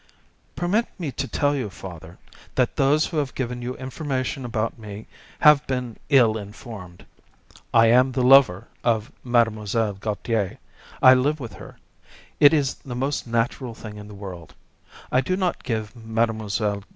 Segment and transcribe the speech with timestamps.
[0.55, 2.17] "Permit me to tell you, father,
[2.55, 5.05] that those who have given you information about me
[5.41, 7.05] have been ill informed.
[7.71, 9.93] I am the lover of Mlle.
[9.99, 10.57] Gautier;
[11.03, 11.77] I live with her;
[12.39, 14.55] it is the most natural thing in the world.
[15.11, 16.81] I do not give Mlle.